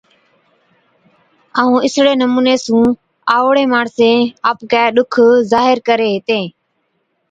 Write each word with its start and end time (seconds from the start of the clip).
ائُون 1.59 1.73
اِسڙي 1.85 2.13
نمُوني 2.21 2.55
سُون 2.65 2.85
آئوڙين 3.35 3.67
ماڻسين 3.73 4.17
آپڪَي 4.49 4.83
ڏُک 4.95 5.13
ظاھِر 5.51 5.77
ڪرين 5.87 6.13
ھِتين 6.15 6.45